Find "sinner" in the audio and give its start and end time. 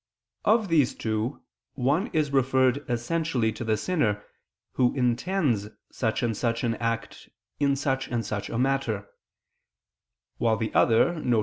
3.77-4.23